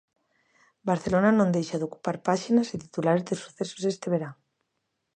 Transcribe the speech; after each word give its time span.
Barcelona 0.89 1.31
non 1.35 1.53
deixa 1.55 1.79
de 1.79 1.85
ocupar 1.89 2.17
páxinas 2.27 2.67
e 2.75 2.81
titulares 2.85 3.25
de 3.27 3.35
sucesos 3.43 3.83
este 3.93 4.07
verán. 4.13 4.33